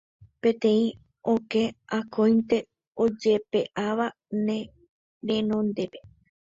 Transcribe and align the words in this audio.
Peteĩ 0.41 0.79
okẽ 1.33 1.63
akóinte 1.97 2.57
ojepe'áva 3.03 4.07
ne 4.45 4.57
renondépe 5.27 5.97